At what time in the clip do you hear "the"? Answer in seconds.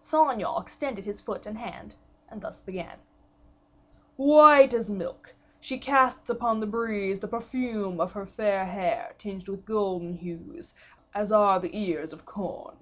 6.60-6.66, 7.20-7.28, 11.60-11.76